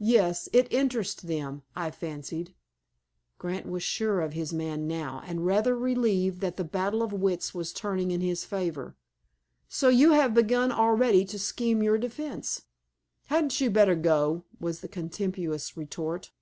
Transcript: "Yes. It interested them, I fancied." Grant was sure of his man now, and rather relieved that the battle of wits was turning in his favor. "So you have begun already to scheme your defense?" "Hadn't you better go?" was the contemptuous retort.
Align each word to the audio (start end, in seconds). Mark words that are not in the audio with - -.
"Yes. 0.00 0.48
It 0.52 0.66
interested 0.72 1.28
them, 1.28 1.62
I 1.76 1.92
fancied." 1.92 2.56
Grant 3.38 3.66
was 3.68 3.84
sure 3.84 4.20
of 4.20 4.32
his 4.32 4.52
man 4.52 4.88
now, 4.88 5.22
and 5.24 5.46
rather 5.46 5.76
relieved 5.78 6.40
that 6.40 6.56
the 6.56 6.64
battle 6.64 7.04
of 7.04 7.12
wits 7.12 7.54
was 7.54 7.72
turning 7.72 8.10
in 8.10 8.20
his 8.20 8.44
favor. 8.44 8.96
"So 9.68 9.88
you 9.88 10.10
have 10.10 10.34
begun 10.34 10.72
already 10.72 11.24
to 11.26 11.38
scheme 11.38 11.84
your 11.84 11.98
defense?" 11.98 12.62
"Hadn't 13.26 13.60
you 13.60 13.70
better 13.70 13.94
go?" 13.94 14.42
was 14.58 14.80
the 14.80 14.88
contemptuous 14.88 15.76
retort. 15.76 16.32